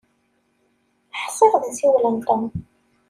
Ḥsiɣ 1.21 1.53
d 1.61 1.63
asiwel 1.69 2.05
n 2.15 2.17
Tom. 2.25 2.43